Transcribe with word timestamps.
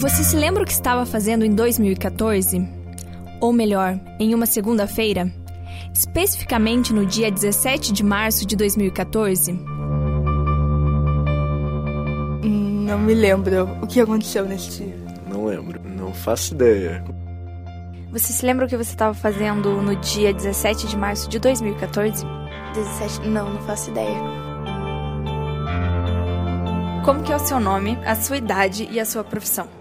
Você 0.00 0.24
se 0.24 0.34
lembra 0.34 0.62
o 0.62 0.66
que 0.66 0.72
estava 0.72 1.04
fazendo 1.04 1.44
em 1.44 1.54
2014? 1.54 2.66
Ou 3.38 3.52
melhor, 3.52 4.00
em 4.18 4.34
uma 4.34 4.46
segunda-feira? 4.46 5.30
Especificamente 5.92 6.90
no 6.90 7.04
dia 7.04 7.30
17 7.30 7.92
de 7.92 8.02
março 8.02 8.46
de 8.46 8.56
2014? 8.56 9.52
Não 12.42 12.98
me 12.98 13.12
lembro 13.12 13.64
o 13.82 13.86
que 13.86 14.00
aconteceu 14.00 14.46
nesse 14.46 14.84
dia. 14.84 14.96
Não 15.28 15.44
lembro, 15.44 15.78
não 15.84 16.14
faço 16.14 16.54
ideia. 16.54 17.04
Você 18.10 18.32
se 18.32 18.46
lembra 18.46 18.64
o 18.64 18.68
que 18.70 18.78
você 18.78 18.92
estava 18.92 19.12
fazendo 19.12 19.82
no 19.82 19.94
dia 19.96 20.32
17 20.32 20.86
de 20.86 20.96
março 20.96 21.28
de 21.28 21.38
2014? 21.38 22.24
17. 22.72 23.28
Não, 23.28 23.50
não 23.52 23.60
faço 23.66 23.90
ideia. 23.90 24.16
Como 27.04 27.22
que 27.22 27.30
é 27.30 27.36
o 27.36 27.38
seu 27.38 27.60
nome, 27.60 27.98
a 28.06 28.14
sua 28.14 28.38
idade 28.38 28.88
e 28.90 28.98
a 28.98 29.04
sua 29.04 29.22
profissão? 29.22 29.79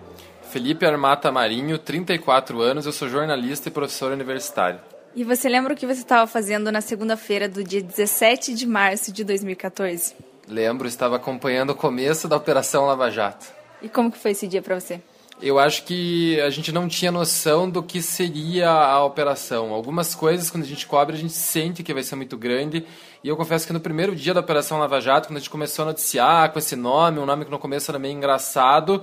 Felipe 0.49 0.83
Armata 0.83 1.31
Marinho, 1.31 1.77
34 1.77 2.59
anos, 2.59 2.87
eu 2.87 2.91
sou 2.91 3.07
jornalista 3.07 3.69
e 3.69 3.71
professor 3.71 4.11
universitário. 4.11 4.79
E 5.15 5.23
você 5.23 5.47
lembra 5.47 5.73
o 5.73 5.77
que 5.77 5.85
você 5.85 6.01
estava 6.01 6.25
fazendo 6.25 6.71
na 6.71 6.81
segunda-feira 6.81 7.47
do 7.47 7.63
dia 7.63 7.83
17 7.83 8.55
de 8.55 8.65
março 8.65 9.11
de 9.11 9.23
2014? 9.23 10.15
Lembro, 10.47 10.87
estava 10.87 11.17
acompanhando 11.17 11.69
o 11.69 11.75
começo 11.75 12.27
da 12.27 12.35
Operação 12.35 12.87
Lava 12.87 13.11
Jato. 13.11 13.45
E 13.79 13.87
como 13.87 14.11
que 14.11 14.17
foi 14.17 14.31
esse 14.31 14.47
dia 14.47 14.59
para 14.59 14.79
você? 14.79 14.99
Eu 15.41 15.59
acho 15.59 15.83
que 15.83 16.41
a 16.41 16.49
gente 16.49 16.71
não 16.71 16.87
tinha 16.87 17.11
noção 17.11 17.69
do 17.69 17.81
que 17.81 18.01
seria 18.01 18.69
a 18.69 19.05
operação. 19.05 19.71
Algumas 19.71 20.13
coisas, 20.13 20.49
quando 20.49 20.63
a 20.63 20.67
gente 20.67 20.85
cobre, 20.85 21.15
a 21.15 21.19
gente 21.19 21.31
sente 21.31 21.83
que 21.83 21.93
vai 21.93 22.03
ser 22.03 22.15
muito 22.15 22.35
grande. 22.35 22.85
E 23.23 23.29
eu 23.29 23.37
confesso 23.37 23.65
que 23.65 23.71
no 23.71 23.79
primeiro 23.79 24.13
dia 24.15 24.33
da 24.33 24.41
Operação 24.41 24.79
Lava 24.79 24.99
Jato, 24.99 25.29
quando 25.29 25.37
a 25.37 25.39
gente 25.39 25.49
começou 25.49 25.83
a 25.83 25.85
noticiar 25.85 26.51
com 26.51 26.59
esse 26.59 26.75
nome, 26.75 27.19
um 27.19 27.25
nome 27.25 27.45
que 27.45 27.51
no 27.51 27.59
começo 27.59 27.89
era 27.89 27.97
meio 27.97 28.13
engraçado, 28.13 29.01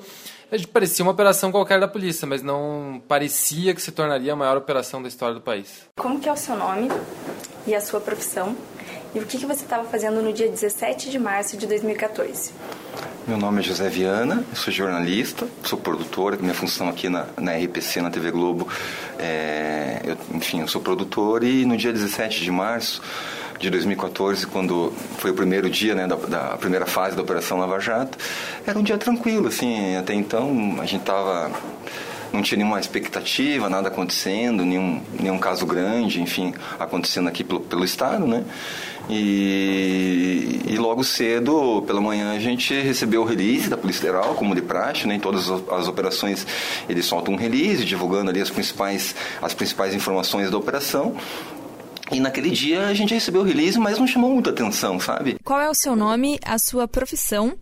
parecia 0.73 1.05
uma 1.05 1.13
operação 1.13 1.51
qualquer 1.51 1.81
da 1.81 1.89
polícia, 1.89 2.27
mas 2.27 2.43
não 2.43 3.03
parecia 3.09 3.75
que 3.75 3.83
se 3.83 3.91
tornaria 3.93 4.33
a 4.33 4.37
maior 4.37 4.57
operação 4.57 5.03
da 5.03 5.09
história 5.09 5.35
do 5.35 5.41
país. 5.41 5.87
Como 5.97 6.21
que 6.21 6.29
é 6.29 6.33
o 6.33 6.37
seu 6.37 6.57
nome 6.57 6.89
e 7.67 7.75
a 7.75 7.81
sua 7.81 8.01
profissão? 8.01 8.57
E 9.15 9.19
o 9.19 9.27
que, 9.27 9.39
que 9.39 9.47
você 9.47 9.65
estava 9.65 9.89
fazendo 9.89 10.23
no 10.23 10.33
dia 10.33 10.49
17 10.49 11.11
de 11.11 11.19
março 11.19 11.57
de 11.57 11.67
2014? 11.67 12.53
Meu 13.27 13.37
nome 13.37 13.61
é 13.61 13.63
José 13.63 13.89
Viana, 13.89 14.45
eu 14.49 14.57
sou 14.57 14.73
jornalista, 14.73 15.49
sou 15.65 15.79
produtor, 15.79 16.39
minha 16.41 16.55
função 16.55 16.89
aqui 16.89 17.09
na, 17.09 17.27
na 17.37 17.57
RPC, 17.57 18.01
na 18.01 18.11
TV 18.11 18.31
Globo, 18.31 18.69
é, 19.19 20.01
eu, 20.05 20.17
enfim, 20.37 20.61
eu 20.61 20.69
sou 20.69 20.81
produtor 20.81 21.43
e 21.43 21.65
no 21.65 21.77
dia 21.77 21.93
17 21.93 22.45
de 22.45 22.51
março 22.53 23.03
de 23.59 23.71
2014, 23.71 24.47
quando 24.47 24.93
foi 25.19 25.31
o 25.31 25.35
primeiro 25.35 25.69
dia 25.71 25.95
né, 25.95 26.07
da, 26.07 26.17
da, 26.17 26.57
primeira 26.57 26.87
fase 26.87 27.17
da 27.17 27.23
Operação 27.23 27.59
Lava 27.59 27.79
Jato, 27.81 28.19
era 28.67 28.79
um 28.79 28.83
dia 28.83 28.99
tranquilo, 28.99 29.49
assim, 29.49 29.97
até 29.97 30.15
então 30.15 30.77
a 30.81 30.87
gente 30.87 31.01
estava 31.01 31.51
não 32.33 32.43
tinha 32.43 32.59
nenhuma 32.59 32.79
expectativa, 32.79 33.69
nada 33.69 33.89
acontecendo, 33.89 34.65
nenhum, 34.65 35.01
nenhum 35.19 35.39
caso 35.39 35.65
grande, 35.65 36.21
enfim, 36.21 36.53
acontecendo 36.79 37.29
aqui 37.29 37.43
pelo, 37.43 37.61
pelo 37.61 37.85
estado, 37.85 38.27
né? 38.27 38.45
E, 39.09 40.63
e, 40.67 40.77
logo 40.79 41.05
cedo, 41.05 41.83
pela 41.87 42.01
manhã, 42.01 42.33
a 42.33 42.41
gente 42.41 42.75
recebeu 42.75 43.23
o 43.23 43.25
release 43.25 43.69
da 43.71 43.77
Polícia 43.77 44.03
Federal, 44.03 44.35
como 44.35 44.53
de 44.53 44.61
praxe, 44.61 45.07
né? 45.07 45.15
Em 45.15 45.21
todas 45.21 45.49
as 45.49 45.87
operações 45.87 46.45
eles 46.89 47.07
soltam 47.07 47.35
um 47.35 47.37
release, 47.37 47.85
divulgando 47.85 48.31
ali 48.31 48.41
as 48.41 48.51
principais, 48.51 49.15
as 49.41 49.55
principais 49.55 49.95
informações 49.95 50.51
da 50.51 50.59
operação. 50.59 51.15
E 52.13 52.21
naquele 52.21 52.51
dia 52.51 52.87
a 52.87 52.95
gente 52.95 53.13
recebeu 53.13 53.41
o 53.43 53.45
release, 53.45 53.79
mas 53.79 53.99
não 53.99 54.07
chamou 54.07 54.31
muita 54.31 54.51
atenção, 54.51 54.99
sabe? 55.01 55.37
Qual 55.45 55.61
é 55.61 55.69
o 55.69 55.75
seu 55.75 55.97
nome, 55.97 56.39
a 56.45 56.59
sua 56.59 56.87
profissão 56.87 57.57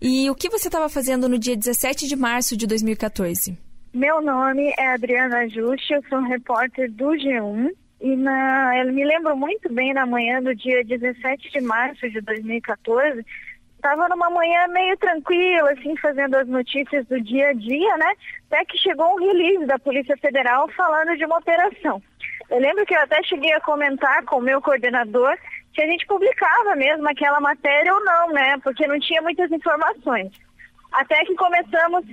e 0.00 0.30
o 0.30 0.34
que 0.34 0.48
você 0.48 0.68
estava 0.68 0.88
fazendo 0.88 1.28
no 1.28 1.38
dia 1.38 1.56
17 1.56 2.06
de 2.06 2.14
março 2.14 2.56
de 2.56 2.66
2014? 2.66 3.58
Meu 3.92 4.20
nome 4.20 4.72
é 4.78 4.92
Adriana 4.92 5.48
Juste, 5.48 5.92
eu 5.92 6.02
sou 6.08 6.20
repórter 6.20 6.90
do 6.92 7.06
G1 7.06 7.70
e 8.00 8.14
na, 8.14 8.78
eu 8.78 8.92
me 8.92 9.04
lembro 9.04 9.36
muito 9.36 9.72
bem 9.72 9.92
na 9.92 10.06
manhã 10.06 10.40
do 10.40 10.54
dia 10.54 10.84
17 10.84 11.50
de 11.50 11.60
março 11.60 12.08
de 12.08 12.20
2014, 12.20 13.24
estava 13.74 14.08
numa 14.08 14.30
manhã 14.30 14.68
meio 14.68 14.96
tranquila, 14.98 15.72
assim, 15.72 15.96
fazendo 15.96 16.36
as 16.36 16.46
notícias 16.46 17.06
do 17.06 17.20
dia 17.20 17.48
a 17.48 17.52
dia, 17.52 17.96
né? 17.96 18.12
Até 18.50 18.64
que 18.66 18.78
chegou 18.78 19.14
um 19.14 19.18
release 19.18 19.66
da 19.66 19.78
Polícia 19.78 20.16
Federal 20.18 20.68
falando 20.76 21.16
de 21.16 21.24
uma 21.24 21.38
operação. 21.38 22.00
Eu 22.50 22.58
lembro 22.58 22.86
que 22.86 22.94
eu 22.94 23.00
até 23.00 23.22
cheguei 23.24 23.52
a 23.52 23.60
comentar 23.60 24.24
com 24.24 24.36
o 24.36 24.42
meu 24.42 24.60
coordenador 24.60 25.36
se 25.74 25.82
a 25.82 25.86
gente 25.86 26.06
publicava 26.06 26.74
mesmo 26.76 27.08
aquela 27.08 27.40
matéria 27.40 27.92
ou 27.92 28.04
não, 28.04 28.32
né? 28.32 28.58
Porque 28.62 28.86
não 28.86 28.98
tinha 28.98 29.20
muitas 29.20 29.50
informações. 29.52 30.32
Até 30.92 31.24
que 31.24 31.34
começamos 31.34 32.04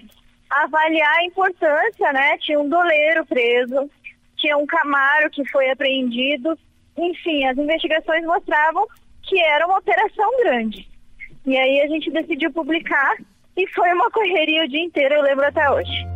a 0.49 0.63
avaliar 0.63 1.17
a 1.17 1.25
importância, 1.25 2.11
né? 2.11 2.37
Tinha 2.39 2.59
um 2.59 2.67
doleiro 2.67 3.25
preso, 3.25 3.89
tinha 4.35 4.57
um 4.57 4.65
Camaro 4.65 5.29
que 5.31 5.47
foi 5.49 5.69
apreendido. 5.69 6.57
Enfim, 6.97 7.45
as 7.45 7.57
investigações 7.57 8.25
mostravam 8.25 8.85
que 9.23 9.39
era 9.41 9.65
uma 9.65 9.79
operação 9.79 10.29
grande. 10.43 10.87
E 11.45 11.57
aí 11.57 11.81
a 11.81 11.87
gente 11.87 12.11
decidiu 12.11 12.51
publicar 12.51 13.15
e 13.55 13.67
foi 13.67 13.91
uma 13.93 14.11
correria 14.11 14.63
o 14.63 14.67
dia 14.67 14.83
inteiro, 14.83 15.15
eu 15.15 15.21
lembro 15.21 15.45
até 15.45 15.69
hoje. 15.71 16.14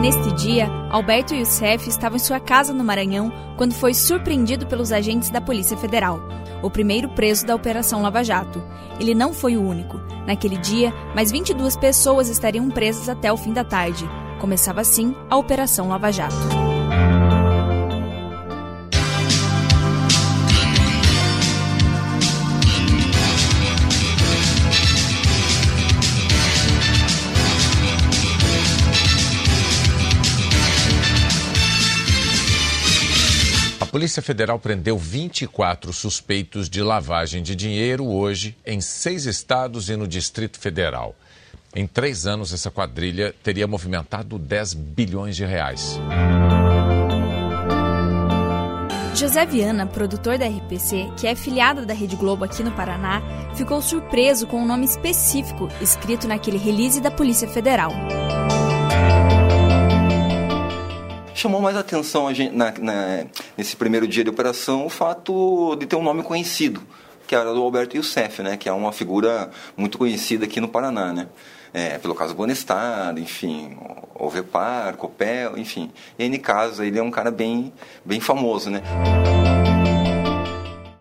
Neste 0.00 0.30
dia, 0.32 0.68
Alberto 0.90 1.34
Youssef 1.34 1.88
estava 1.88 2.16
em 2.16 2.18
sua 2.18 2.38
casa 2.38 2.72
no 2.72 2.84
Maranhão 2.84 3.32
quando 3.56 3.74
foi 3.74 3.94
surpreendido 3.94 4.66
pelos 4.66 4.92
agentes 4.92 5.30
da 5.30 5.40
Polícia 5.40 5.76
Federal, 5.76 6.20
o 6.62 6.70
primeiro 6.70 7.08
preso 7.08 7.46
da 7.46 7.54
Operação 7.54 8.02
Lava 8.02 8.22
Jato. 8.22 8.62
Ele 9.00 9.14
não 9.14 9.32
foi 9.32 9.56
o 9.56 9.66
único. 9.66 9.98
Naquele 10.26 10.58
dia, 10.58 10.92
mais 11.14 11.32
22 11.32 11.76
pessoas 11.76 12.28
estariam 12.28 12.68
presas 12.70 13.08
até 13.08 13.32
o 13.32 13.36
fim 13.36 13.52
da 13.52 13.64
tarde. 13.64 14.08
Começava 14.38 14.82
assim 14.82 15.14
a 15.30 15.36
Operação 15.36 15.88
Lava 15.88 16.12
Jato. 16.12 16.65
Polícia 33.96 34.20
Federal 34.20 34.58
prendeu 34.58 34.98
24 34.98 35.90
suspeitos 35.90 36.68
de 36.68 36.82
lavagem 36.82 37.42
de 37.42 37.56
dinheiro 37.56 38.04
hoje 38.04 38.54
em 38.66 38.78
seis 38.78 39.24
estados 39.24 39.88
e 39.88 39.96
no 39.96 40.06
Distrito 40.06 40.60
Federal. 40.60 41.16
Em 41.74 41.86
três 41.86 42.26
anos, 42.26 42.52
essa 42.52 42.70
quadrilha 42.70 43.34
teria 43.42 43.66
movimentado 43.66 44.38
10 44.38 44.74
bilhões 44.74 45.34
de 45.34 45.46
reais. 45.46 45.98
José 49.14 49.46
Viana, 49.46 49.86
produtor 49.86 50.36
da 50.36 50.46
RPC, 50.46 51.10
que 51.16 51.26
é 51.26 51.34
filiado 51.34 51.86
da 51.86 51.94
Rede 51.94 52.16
Globo 52.16 52.44
aqui 52.44 52.62
no 52.62 52.72
Paraná, 52.72 53.22
ficou 53.54 53.80
surpreso 53.80 54.46
com 54.46 54.60
um 54.60 54.66
nome 54.66 54.84
específico 54.84 55.70
escrito 55.80 56.28
naquele 56.28 56.58
release 56.58 57.00
da 57.00 57.10
Polícia 57.10 57.48
Federal. 57.48 57.92
Chamou 61.36 61.60
mais 61.60 61.76
atenção 61.76 62.32
gente, 62.34 62.52
na, 62.52 62.72
na, 62.72 63.26
nesse 63.56 63.76
primeiro 63.76 64.08
dia 64.08 64.24
de 64.24 64.30
operação 64.30 64.86
o 64.86 64.88
fato 64.88 65.76
de 65.76 65.86
ter 65.86 65.94
um 65.94 66.02
nome 66.02 66.22
conhecido, 66.22 66.82
que 67.28 67.34
era 67.34 67.52
do 67.52 67.62
Alberto 67.62 67.96
Youssef, 67.96 68.42
né, 68.42 68.56
que 68.56 68.68
é 68.68 68.72
uma 68.72 68.90
figura 68.90 69.50
muito 69.76 69.98
conhecida 69.98 70.46
aqui 70.46 70.60
no 70.60 70.68
Paraná, 70.68 71.12
né? 71.12 71.28
é, 71.76 71.98
pelo 71.98 72.14
caso 72.14 72.34
Bonestar, 72.34 73.18
enfim, 73.18 73.76
Ovepar, 74.14 74.96
Copel, 74.96 75.58
enfim. 75.58 75.92
N 76.18 76.38
casos, 76.38 76.80
ele 76.80 76.98
é 76.98 77.02
um 77.02 77.10
cara 77.10 77.30
bem, 77.30 77.70
bem 78.02 78.18
famoso, 78.18 78.70
né? 78.70 78.80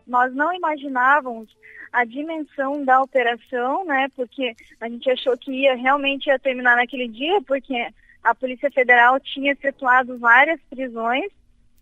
Nós 0.05 0.35
não 0.35 0.53
imaginávamos 0.53 1.47
a 1.93 2.03
dimensão 2.03 2.83
da 2.83 3.01
operação, 3.01 3.85
né? 3.85 4.09
Porque 4.17 4.53
a 4.81 4.89
gente 4.89 5.09
achou 5.09 5.37
que 5.37 5.49
ia 5.49 5.75
realmente 5.75 6.27
ia 6.27 6.37
terminar 6.37 6.75
naquele 6.75 7.07
dia, 7.07 7.41
porque 7.47 7.87
a 8.25 8.35
Polícia 8.35 8.69
Federal 8.69 9.19
tinha 9.19 9.53
efetuado 9.53 10.17
várias 10.17 10.59
prisões 10.69 11.31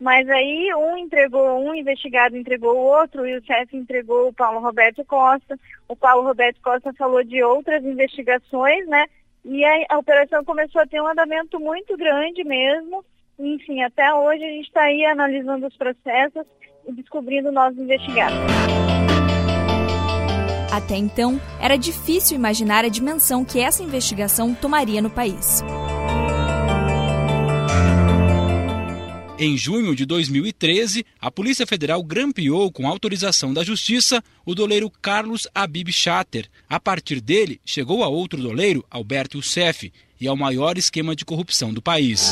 mas 0.03 0.27
aí 0.29 0.69
um 0.75 0.97
entregou, 0.97 1.59
um 1.59 1.73
investigado 1.73 2.35
entregou 2.35 2.75
o 2.75 2.99
outro 2.99 3.25
e 3.25 3.37
o 3.37 3.45
chefe 3.45 3.77
entregou 3.77 4.27
o 4.27 4.33
Paulo 4.33 4.59
Roberto 4.59 5.05
Costa. 5.05 5.57
O 5.87 5.95
Paulo 5.95 6.27
Roberto 6.27 6.59
Costa 6.61 6.91
falou 6.97 7.23
de 7.23 7.41
outras 7.41 7.85
investigações, 7.85 8.85
né? 8.87 9.05
E 9.45 9.63
a, 9.63 9.85
a 9.91 9.97
operação 9.97 10.43
começou 10.43 10.81
a 10.81 10.85
ter 10.85 11.01
um 11.01 11.07
andamento 11.07 11.57
muito 11.57 11.95
grande 11.95 12.43
mesmo. 12.43 13.05
Enfim, 13.39 13.81
até 13.81 14.13
hoje 14.13 14.43
a 14.43 14.49
gente 14.49 14.67
está 14.67 14.81
aí 14.81 15.05
analisando 15.05 15.67
os 15.67 15.77
processos 15.77 16.45
e 16.85 16.91
descobrindo 16.91 17.49
novos 17.49 17.79
investigados. 17.79 18.37
Até 20.69 20.97
então, 20.97 21.39
era 21.61 21.77
difícil 21.77 22.35
imaginar 22.35 22.83
a 22.83 22.89
dimensão 22.89 23.45
que 23.45 23.61
essa 23.61 23.81
investigação 23.81 24.53
tomaria 24.53 25.01
no 25.01 25.09
país. 25.09 25.63
Em 29.37 29.57
junho 29.57 29.95
de 29.95 30.05
2013, 30.05 31.03
a 31.19 31.31
Polícia 31.31 31.65
Federal 31.65 32.03
grampeou 32.03 32.71
com 32.71 32.87
autorização 32.87 33.51
da 33.51 33.63
Justiça 33.63 34.23
o 34.45 34.53
doleiro 34.53 34.91
Carlos 35.01 35.47
Abib 35.55 35.91
Chater. 35.91 36.47
A 36.69 36.79
partir 36.79 37.19
dele, 37.19 37.59
chegou 37.65 38.03
a 38.03 38.07
outro 38.07 38.39
doleiro, 38.39 38.85
Alberto 38.91 39.37
Youssef, 39.37 39.91
e 40.21 40.27
ao 40.27 40.37
maior 40.37 40.77
esquema 40.77 41.15
de 41.15 41.25
corrupção 41.25 41.73
do 41.73 41.81
país. 41.81 42.31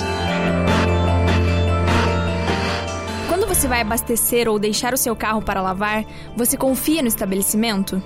Quando 3.27 3.47
você 3.47 3.67
vai 3.67 3.81
abastecer 3.81 4.47
ou 4.47 4.59
deixar 4.59 4.93
o 4.93 4.97
seu 4.97 5.15
carro 5.15 5.41
para 5.41 5.59
lavar, 5.59 6.05
você 6.37 6.55
confia 6.55 7.01
no 7.01 7.07
estabelecimento? 7.07 8.01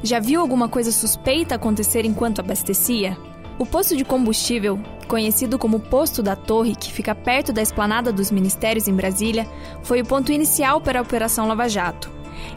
Já 0.00 0.20
viu 0.20 0.40
alguma 0.40 0.68
coisa 0.68 0.92
suspeita 0.92 1.56
acontecer 1.56 2.04
enquanto 2.04 2.38
abastecia? 2.38 3.18
O 3.58 3.66
posto 3.66 3.96
de 3.96 4.04
combustível, 4.04 4.78
conhecido 5.08 5.58
como 5.58 5.80
Posto 5.80 6.22
da 6.22 6.36
Torre, 6.36 6.76
que 6.76 6.92
fica 6.92 7.12
perto 7.12 7.52
da 7.52 7.60
esplanada 7.60 8.12
dos 8.12 8.30
ministérios 8.30 8.86
em 8.86 8.94
Brasília, 8.94 9.48
foi 9.82 10.00
o 10.00 10.06
ponto 10.06 10.30
inicial 10.30 10.80
para 10.80 11.00
a 11.00 11.02
Operação 11.02 11.48
Lava 11.48 11.68
Jato. 11.68 12.08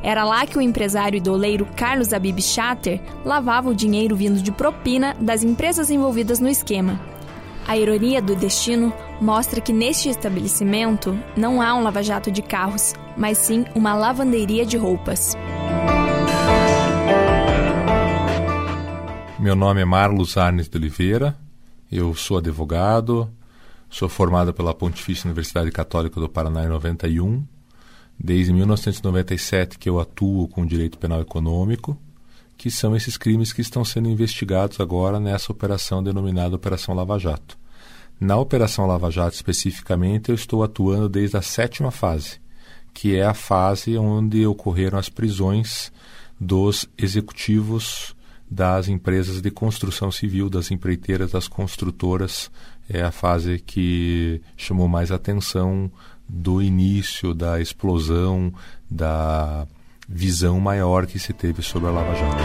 Era 0.03 0.23
lá 0.23 0.45
que 0.45 0.59
o 0.59 0.61
empresário 0.61 1.17
e 1.17 1.21
doleiro 1.21 1.67
Carlos 1.75 2.13
Abib 2.13 2.39
Chater 2.39 3.01
lavava 3.25 3.71
o 3.71 3.75
dinheiro 3.75 4.15
vindo 4.15 4.39
de 4.43 4.51
propina 4.51 5.15
das 5.19 5.43
empresas 5.43 5.89
envolvidas 5.89 6.39
no 6.39 6.47
esquema. 6.47 7.01
A 7.67 7.75
ironia 7.75 8.21
do 8.21 8.35
destino 8.35 8.93
mostra 9.19 9.59
que 9.59 9.73
neste 9.73 10.07
estabelecimento 10.07 11.17
não 11.35 11.63
há 11.63 11.73
um 11.73 11.81
lava-jato 11.81 12.29
de 12.29 12.43
carros, 12.43 12.93
mas 13.17 13.39
sim 13.39 13.65
uma 13.73 13.95
lavanderia 13.95 14.67
de 14.67 14.77
roupas. 14.77 15.35
Meu 19.41 19.55
nome 19.55 19.81
é 19.81 19.85
Marlos 19.85 20.37
Arnes 20.37 20.69
de 20.69 20.77
Oliveira, 20.77 21.35
eu 21.91 22.13
sou 22.13 22.37
advogado, 22.37 23.27
sou 23.89 24.07
formado 24.07 24.53
pela 24.53 24.71
Pontifícia 24.71 25.25
Universidade 25.25 25.71
Católica 25.71 26.21
do 26.21 26.29
Paraná 26.29 26.63
em 26.63 26.67
91. 26.67 27.43
Desde 28.19 28.53
1997 28.53 29.79
que 29.79 29.89
eu 29.89 29.99
atuo 29.99 30.47
com 30.47 30.63
direito 30.63 30.99
penal 30.99 31.21
econômico, 31.21 31.97
que 32.55 32.69
são 32.69 32.95
esses 32.95 33.17
crimes 33.17 33.51
que 33.51 33.61
estão 33.61 33.83
sendo 33.83 34.09
investigados 34.09 34.79
agora 34.79 35.19
nessa 35.19 35.51
operação 35.51 36.03
denominada 36.03 36.55
Operação 36.55 36.93
Lava 36.93 37.17
Jato. 37.17 37.57
Na 38.19 38.37
Operação 38.37 38.85
Lava 38.85 39.09
Jato 39.09 39.33
especificamente, 39.33 40.29
eu 40.29 40.35
estou 40.35 40.63
atuando 40.63 41.09
desde 41.09 41.35
a 41.35 41.41
sétima 41.41 41.89
fase, 41.89 42.39
que 42.93 43.15
é 43.15 43.25
a 43.25 43.33
fase 43.33 43.97
onde 43.97 44.45
ocorreram 44.45 44.99
as 44.99 45.09
prisões 45.09 45.91
dos 46.39 46.87
executivos 46.95 48.15
das 48.51 48.89
empresas 48.89 49.41
de 49.41 49.49
construção 49.49 50.11
civil, 50.11 50.49
das 50.49 50.71
empreiteiras, 50.71 51.31
das 51.31 51.47
construtoras. 51.47 52.51
É 52.89 53.01
a 53.01 53.09
fase 53.09 53.59
que 53.59 54.41
chamou 54.57 54.89
mais 54.89 55.09
atenção 55.09 55.89
do 56.27 56.61
início, 56.61 57.33
da 57.33 57.61
explosão, 57.61 58.53
da 58.89 59.65
visão 60.07 60.59
maior 60.59 61.07
que 61.07 61.17
se 61.17 61.31
teve 61.31 61.61
sobre 61.61 61.87
a 61.87 61.91
Lava 61.93 62.13
Jato. 62.13 62.43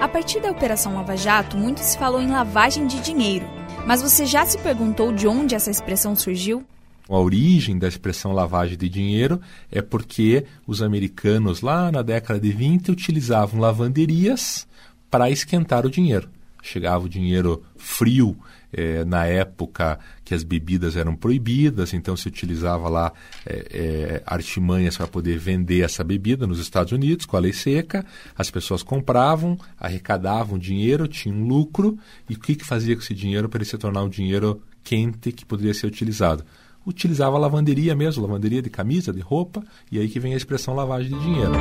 A 0.00 0.08
partir 0.08 0.40
da 0.40 0.52
Operação 0.52 0.94
Lava 0.94 1.16
Jato, 1.16 1.56
muito 1.56 1.80
se 1.80 1.98
falou 1.98 2.22
em 2.22 2.30
lavagem 2.30 2.86
de 2.86 3.00
dinheiro. 3.00 3.46
Mas 3.84 4.00
você 4.00 4.24
já 4.24 4.46
se 4.46 4.58
perguntou 4.58 5.12
de 5.12 5.26
onde 5.26 5.56
essa 5.56 5.70
expressão 5.70 6.14
surgiu? 6.14 6.64
A 7.10 7.18
origem 7.18 7.76
da 7.76 7.88
expressão 7.88 8.32
lavagem 8.32 8.78
de 8.78 8.88
dinheiro 8.88 9.40
é 9.68 9.82
porque 9.82 10.44
os 10.64 10.80
americanos, 10.80 11.60
lá 11.60 11.90
na 11.90 12.02
década 12.02 12.38
de 12.38 12.52
20, 12.52 12.92
utilizavam 12.92 13.58
lavanderias 13.60 14.64
para 15.10 15.28
esquentar 15.28 15.84
o 15.84 15.90
dinheiro. 15.90 16.30
Chegava 16.62 17.04
o 17.04 17.08
dinheiro 17.08 17.64
frio 17.76 18.38
é, 18.72 19.04
na 19.04 19.26
época 19.26 19.98
que 20.24 20.34
as 20.34 20.44
bebidas 20.44 20.94
eram 20.94 21.16
proibidas, 21.16 21.92
então 21.92 22.16
se 22.16 22.28
utilizava 22.28 22.88
lá 22.88 23.12
é, 23.44 23.66
é, 23.72 24.22
artimanhas 24.24 24.96
para 24.96 25.08
poder 25.08 25.36
vender 25.36 25.80
essa 25.80 26.04
bebida 26.04 26.46
nos 26.46 26.60
Estados 26.60 26.92
Unidos 26.92 27.26
com 27.26 27.36
a 27.36 27.40
lei 27.40 27.52
seca. 27.52 28.06
As 28.36 28.52
pessoas 28.52 28.84
compravam, 28.84 29.58
arrecadavam 29.80 30.56
dinheiro, 30.58 31.08
tinham 31.08 31.42
lucro, 31.42 31.98
e 32.28 32.34
o 32.34 32.38
que, 32.38 32.54
que 32.54 32.64
fazia 32.64 32.94
com 32.94 33.02
esse 33.02 33.14
dinheiro 33.14 33.48
para 33.48 33.58
ele 33.58 33.64
se 33.64 33.76
tornar 33.76 34.04
um 34.04 34.08
dinheiro 34.08 34.62
quente 34.84 35.32
que 35.32 35.44
poderia 35.44 35.74
ser 35.74 35.88
utilizado? 35.88 36.44
Utilizava 36.86 37.38
lavanderia 37.38 37.94
mesmo, 37.94 38.22
lavanderia 38.22 38.62
de 38.62 38.70
camisa, 38.70 39.12
de 39.12 39.20
roupa, 39.20 39.62
e 39.90 39.98
aí 39.98 40.08
que 40.08 40.20
vem 40.20 40.34
a 40.34 40.36
expressão 40.36 40.74
lavagem 40.74 41.16
de 41.16 41.24
dinheiro. 41.24 41.52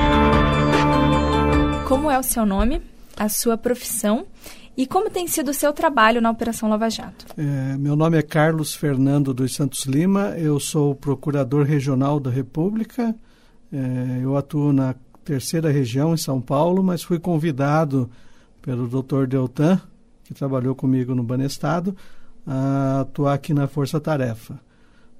Como 1.87 2.09
é 2.09 2.17
o 2.17 2.23
seu 2.23 2.45
nome, 2.45 2.81
a 3.17 3.27
sua 3.27 3.57
profissão 3.57 4.25
e 4.79 4.87
como 4.87 5.09
tem 5.09 5.27
sido 5.27 5.51
o 5.51 5.53
seu 5.53 5.73
trabalho 5.73 6.21
na 6.21 6.31
Operação 6.31 6.69
Lava 6.69 6.89
Jato? 6.89 7.25
É, 7.37 7.75
meu 7.77 7.97
nome 7.97 8.17
é 8.17 8.21
Carlos 8.21 8.73
Fernando 8.73 9.33
dos 9.33 9.53
Santos 9.53 9.83
Lima, 9.83 10.29
eu 10.37 10.57
sou 10.57 10.95
procurador 10.95 11.65
regional 11.65 12.17
da 12.17 12.29
República, 12.29 13.13
é, 13.73 14.23
eu 14.23 14.37
atuo 14.37 14.71
na 14.71 14.95
terceira 15.25 15.69
região 15.69 16.13
em 16.13 16.17
São 16.17 16.39
Paulo, 16.39 16.81
mas 16.81 17.03
fui 17.03 17.19
convidado 17.19 18.09
pelo 18.61 18.87
Dr. 18.87 19.27
Deltan, 19.27 19.81
que 20.23 20.33
trabalhou 20.33 20.73
comigo 20.73 21.13
no 21.13 21.23
Banestado, 21.23 21.93
a 22.47 23.01
atuar 23.01 23.33
aqui 23.33 23.53
na 23.53 23.67
Força 23.67 23.99
Tarefa. 23.99 24.61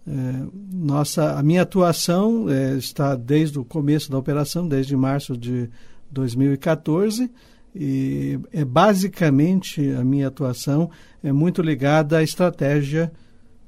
É, 0.09 0.47
nossa, 0.73 1.38
a 1.38 1.44
minha 1.44 1.61
atuação 1.61 2.50
é, 2.50 2.73
está 2.73 3.15
desde 3.15 3.59
o 3.59 3.63
começo 3.63 4.09
da 4.09 4.17
operação, 4.17 4.67
desde 4.67 4.97
março 4.97 5.38
de 5.38 5.69
2014, 6.09 7.29
e 7.75 8.39
é 8.51 8.65
basicamente 8.65 9.88
a 9.91 10.03
minha 10.03 10.27
atuação 10.27 10.89
é 11.23 11.31
muito 11.31 11.61
ligada 11.61 12.17
à 12.17 12.23
estratégia 12.23 13.11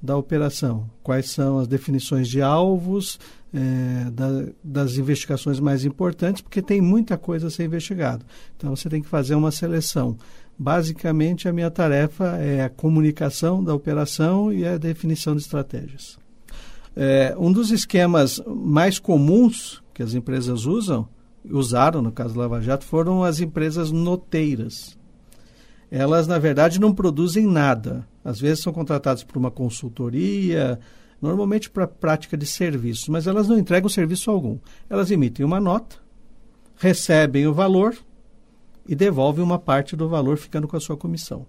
da 0.01 0.17
operação. 0.17 0.89
Quais 1.03 1.29
são 1.29 1.59
as 1.59 1.67
definições 1.67 2.27
de 2.27 2.41
alvos, 2.41 3.19
é, 3.53 4.09
da, 4.09 4.47
das 4.63 4.97
investigações 4.97 5.59
mais 5.59 5.85
importantes, 5.85 6.41
porque 6.41 6.61
tem 6.61 6.81
muita 6.81 7.19
coisa 7.19 7.47
a 7.47 7.51
ser 7.51 7.65
investigado. 7.65 8.25
Então 8.57 8.75
você 8.75 8.89
tem 8.89 9.01
que 9.01 9.07
fazer 9.07 9.35
uma 9.35 9.51
seleção. 9.51 10.17
Basicamente, 10.57 11.47
a 11.47 11.53
minha 11.53 11.69
tarefa 11.69 12.37
é 12.37 12.63
a 12.63 12.69
comunicação 12.69 13.63
da 13.63 13.75
operação 13.75 14.51
e 14.51 14.65
a 14.65 14.77
definição 14.77 15.35
de 15.35 15.41
estratégias. 15.41 16.20
É, 16.95 17.35
um 17.37 17.51
dos 17.51 17.71
esquemas 17.71 18.41
mais 18.45 18.99
comuns 18.99 19.81
que 19.93 20.03
as 20.03 20.13
empresas 20.13 20.65
usam, 20.65 21.07
usaram 21.49 22.01
no 22.01 22.11
caso 22.11 22.33
do 22.33 22.39
Lava 22.39 22.61
Jato, 22.61 22.85
foram 22.85 23.23
as 23.23 23.39
empresas 23.39 23.91
noteiras. 23.91 24.97
Elas, 25.89 26.27
na 26.27 26.37
verdade, 26.37 26.79
não 26.79 26.93
produzem 26.93 27.45
nada. 27.45 28.07
Às 28.23 28.39
vezes 28.39 28.63
são 28.63 28.71
contratadas 28.71 29.23
por 29.23 29.37
uma 29.37 29.51
consultoria, 29.51 30.79
normalmente 31.21 31.69
para 31.69 31.87
prática 31.87 32.37
de 32.37 32.45
serviços, 32.45 33.07
mas 33.09 33.27
elas 33.27 33.47
não 33.47 33.57
entregam 33.57 33.89
serviço 33.89 34.29
algum. 34.29 34.57
Elas 34.89 35.11
emitem 35.11 35.45
uma 35.45 35.59
nota, 35.59 35.97
recebem 36.77 37.47
o 37.47 37.53
valor 37.53 37.95
e 38.87 38.95
devolvem 38.95 39.43
uma 39.43 39.59
parte 39.59 39.95
do 39.95 40.07
valor, 40.09 40.37
ficando 40.37 40.67
com 40.67 40.77
a 40.77 40.79
sua 40.79 40.97
comissão 40.97 41.45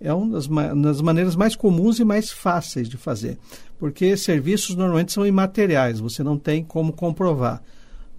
é 0.00 0.12
uma 0.12 0.32
das, 0.32 0.46
das, 0.46 1.00
maneiras 1.02 1.36
mais 1.36 1.54
comuns 1.54 1.98
e 1.98 2.04
mais 2.04 2.30
fáceis 2.30 2.88
de 2.88 2.96
fazer, 2.96 3.38
porque 3.78 4.16
serviços 4.16 4.74
normalmente 4.74 5.12
são 5.12 5.26
imateriais, 5.26 6.00
você 6.00 6.22
não 6.22 6.38
tem 6.38 6.64
como 6.64 6.92
comprovar, 6.92 7.62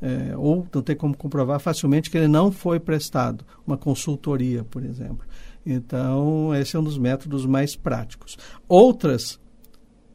é, 0.01 0.35
ou 0.37 0.67
não 0.73 0.81
tem 0.81 0.95
como 0.95 1.17
comprovar 1.17 1.59
facilmente 1.59 2.09
que 2.09 2.17
ele 2.17 2.27
não 2.27 2.51
foi 2.51 2.79
prestado, 2.79 3.43
uma 3.65 3.77
consultoria, 3.77 4.63
por 4.63 4.83
exemplo. 4.83 5.25
Então, 5.65 6.53
esse 6.55 6.75
é 6.75 6.79
um 6.79 6.83
dos 6.83 6.97
métodos 6.97 7.45
mais 7.45 7.75
práticos. 7.75 8.37
Outras, 8.67 9.39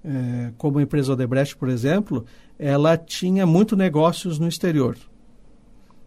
é, 0.04 0.52
como 0.56 0.78
a 0.78 0.82
empresa 0.82 1.12
Odebrecht, 1.12 1.56
por 1.56 1.68
exemplo, 1.68 2.24
ela 2.58 2.96
tinha 2.96 3.46
muito 3.46 3.76
negócios 3.76 4.38
no 4.38 4.48
exterior. 4.48 4.96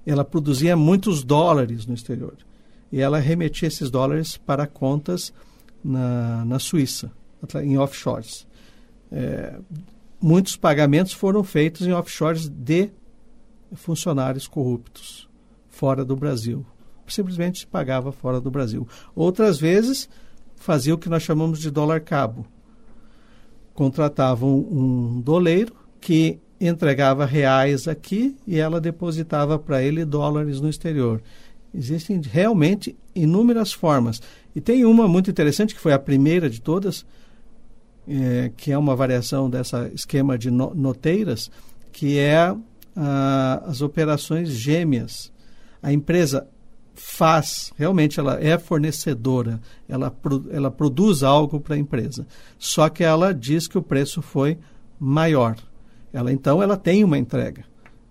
Ela 0.06 0.25
produzia 0.25 0.75
muitos 0.75 1.24
dólares 1.24 1.86
no 1.86 1.94
exterior. 1.94 2.36
E 2.92 3.00
ela 3.00 3.20
remetia 3.20 3.68
esses 3.68 3.89
dólares 3.89 4.36
para 4.36 4.66
contas 4.66 5.32
na, 5.83 6.45
na 6.45 6.59
Suíça, 6.59 7.12
em 7.63 7.77
offshores. 7.77 8.48
É, 9.12 9.55
muitos 10.21 10.55
pagamentos 10.55 11.13
foram 11.13 11.43
feitos 11.43 11.88
em 11.88 11.93
offshores 11.93 12.48
de 12.48 12.89
funcionários 13.74 14.48
corruptos 14.48 15.27
fora 15.67 16.03
do 16.03 16.15
Brasil. 16.15 16.65
Simplesmente 17.07 17.59
se 17.59 17.67
pagava 17.67 18.12
fora 18.12 18.39
do 18.39 18.51
Brasil. 18.51 18.88
Outras 19.15 19.59
vezes 19.59 20.09
fazia 20.55 20.93
o 20.93 20.98
que 20.98 21.09
nós 21.09 21.24
chamamos 21.24 21.59
de 21.59 21.71
dólar 21.71 22.01
cabo. 22.01 22.45
Contratavam 23.74 24.57
um 24.57 25.21
doleiro 25.21 25.74
que 26.00 26.39
entregava 26.59 27.25
reais 27.25 27.88
aqui 27.88 28.36
e 28.45 28.59
ela 28.59 28.81
depositava 28.81 29.57
para 29.57 29.81
ele 29.81 30.03
dólares 30.03 30.59
no 30.59 30.69
exterior. 30.69 31.21
Existem 31.74 32.19
realmente 32.21 32.95
inúmeras 33.15 33.71
formas. 33.71 34.21
E 34.56 34.62
tem 34.62 34.86
uma 34.86 35.08
muito 35.08 35.29
interessante, 35.29 35.75
que 35.75 35.82
foi 35.82 35.94
a 35.94 36.00
primeira 36.00 36.50
de 36.50 36.62
todas, 36.62 37.06
é, 38.08 38.51
que 38.58 38.72
é 38.72 38.77
uma 38.77 38.96
variação 38.96 39.50
dessa 39.50 39.89
esquema 39.94 40.38
de 40.38 40.50
no, 40.50 40.74
noteiras, 40.74 41.51
que 41.91 42.18
é 42.18 42.56
a, 42.96 43.63
as 43.65 43.82
operações 43.82 44.50
gêmeas. 44.50 45.32
A 45.82 45.94
empresa 45.94 46.48
faz, 46.96 47.72
realmente 47.77 48.20
ela 48.20 48.38
é 48.44 48.58
fornecedora, 48.58 49.62
ela, 49.88 50.13
ela 50.51 50.70
produz 50.70 51.24
algo 51.24 51.60
para 51.60 51.75
a 51.75 51.79
empresa. 51.79 52.27
Só 52.58 52.89
que 52.89 53.03
ela 53.03 53.34
diz 53.34 53.68
que 53.68 53.77
o 53.77 53.84
preço 53.84 54.22
foi 54.22 54.58
maior. 55.00 55.56
Ela 56.12 56.34
então 56.34 56.62
ela 56.62 56.75
tem 56.75 57.03
uma 57.03 57.18
entrega. 57.18 57.63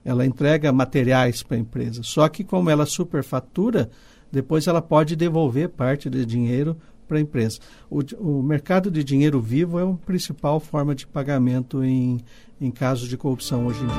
Ela 0.04 0.24
entrega 0.24 0.72
materiais 0.72 1.42
para 1.42 1.56
a 1.56 1.60
empresa. 1.60 2.02
Só 2.02 2.28
que 2.28 2.42
como 2.42 2.70
ela 2.70 2.86
superfatura, 2.86 3.90
depois 4.30 4.66
ela 4.66 4.82
pode 4.82 5.16
devolver 5.16 5.68
parte 5.68 6.08
do 6.10 6.24
dinheiro 6.24 6.76
para 7.06 7.18
a 7.18 7.20
empresa. 7.20 7.58
O, 7.90 8.00
o, 8.18 8.42
mercado 8.42 8.90
de 8.90 9.02
dinheiro 9.02 9.40
vivo 9.40 9.78
é 9.78 9.82
a 9.82 9.94
principal 10.04 10.60
forma 10.60 10.94
de 10.94 11.06
pagamento 11.06 11.82
em, 11.82 12.20
em 12.60 12.70
casos 12.70 13.08
de 13.08 13.16
corrupção 13.16 13.66
hoje 13.66 13.82
em 13.82 13.86
dia. 13.86 13.96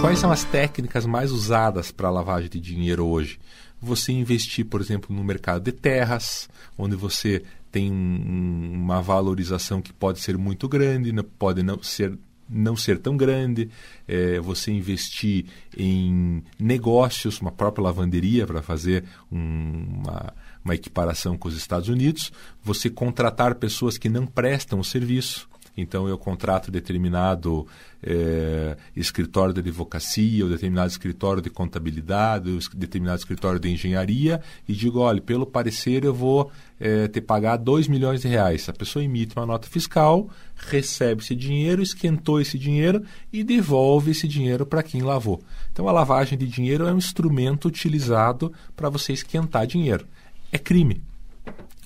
Quais 0.00 0.18
são 0.18 0.30
as 0.30 0.44
técnicas 0.44 1.04
mais 1.06 1.32
usadas 1.32 1.90
para 1.90 2.08
a 2.08 2.10
lavagem 2.10 2.48
de 2.48 2.60
dinheiro 2.60 3.06
hoje? 3.06 3.40
Você 3.80 4.12
investir, 4.12 4.64
por 4.64 4.80
exemplo, 4.80 5.14
no 5.14 5.24
mercado 5.24 5.62
de 5.62 5.72
terras, 5.72 6.48
onde 6.78 6.94
você 6.94 7.42
tem 7.72 7.90
um, 7.90 8.70
uma 8.74 9.02
valorização 9.02 9.82
que 9.82 9.92
pode 9.92 10.20
ser 10.20 10.38
muito 10.38 10.68
grande, 10.68 11.12
pode 11.38 11.62
não 11.62 11.82
ser 11.82 12.16
não 12.48 12.76
ser 12.76 12.98
tão 12.98 13.16
grande, 13.16 13.70
é, 14.06 14.38
você 14.40 14.70
investir 14.70 15.46
em 15.76 16.42
negócios, 16.58 17.40
uma 17.40 17.50
própria 17.52 17.84
lavanderia 17.84 18.46
para 18.46 18.62
fazer 18.62 19.04
um, 19.30 20.00
uma, 20.00 20.34
uma 20.64 20.74
equiparação 20.74 21.36
com 21.36 21.48
os 21.48 21.56
Estados 21.56 21.88
Unidos, 21.88 22.32
você 22.62 22.90
contratar 22.90 23.54
pessoas 23.54 23.98
que 23.98 24.08
não 24.08 24.26
prestam 24.26 24.80
o 24.80 24.84
serviço, 24.84 25.48
então 25.76 26.08
eu 26.08 26.16
contrato 26.16 26.70
determinado 26.70 27.66
é, 28.02 28.76
escritório 28.94 29.52
de 29.52 29.60
advocacia, 29.60 30.44
ou 30.44 30.50
determinado 30.50 30.88
escritório 30.88 31.42
de 31.42 31.50
contabilidade, 31.50 32.50
ou 32.50 32.58
determinado 32.74 33.18
escritório 33.18 33.58
de 33.58 33.68
engenharia, 33.70 34.40
e 34.68 34.72
digo, 34.72 35.00
olha, 35.00 35.20
pelo 35.20 35.46
parecer 35.46 36.04
eu 36.04 36.14
vou 36.14 36.50
é, 36.78 37.08
te 37.08 37.20
pagar 37.20 37.56
2 37.56 37.88
milhões 37.88 38.20
de 38.20 38.28
reais. 38.28 38.68
A 38.68 38.72
pessoa 38.72 39.04
emite 39.04 39.34
uma 39.36 39.46
nota 39.46 39.66
fiscal, 39.68 40.28
recebe 40.54 41.22
esse 41.22 41.34
dinheiro, 41.34 41.82
esquentou 41.82 42.40
esse 42.40 42.58
dinheiro 42.58 43.02
e 43.32 43.42
devolve 43.42 44.12
esse 44.12 44.28
dinheiro 44.28 44.66
para 44.66 44.82
quem 44.82 45.02
lavou. 45.02 45.42
Então 45.72 45.88
a 45.88 45.92
lavagem 45.92 46.38
de 46.38 46.46
dinheiro 46.46 46.86
é 46.86 46.92
um 46.92 46.98
instrumento 46.98 47.66
utilizado 47.66 48.52
para 48.76 48.88
você 48.88 49.12
esquentar 49.12 49.66
dinheiro. 49.66 50.06
É 50.52 50.58
crime. 50.58 51.02